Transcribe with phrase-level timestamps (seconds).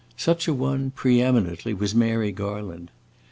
[0.17, 2.89] Such a one preeminently, was Mary Garland.